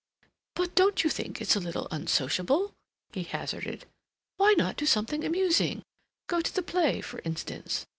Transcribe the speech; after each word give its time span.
"But 0.55 0.73
don't 0.73 1.03
you 1.03 1.11
think 1.11 1.39
it's 1.41 1.55
a 1.55 1.59
little 1.59 1.87
unsociable?" 1.91 2.73
he 3.13 3.21
hazarded. 3.21 3.85
"Why 4.37 4.55
not 4.57 4.75
do 4.75 4.87
something 4.87 5.23
amusing?—go 5.23 6.41
to 6.41 6.55
the 6.55 6.63
play, 6.63 7.01
for 7.01 7.21
instance? 7.23 7.85